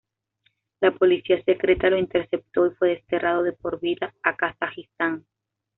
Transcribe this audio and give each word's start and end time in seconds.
La 0.79 0.89
policía 0.95 1.43
secreta 1.43 1.87
lo 1.91 1.99
interceptó 1.99 2.65
y 2.65 2.71
fue 2.71 2.89
desterrado 2.89 3.43
de 3.43 3.51
por 3.53 3.79
vida 3.79 4.15
a 4.23 4.35
Kazajistán. 4.35 5.27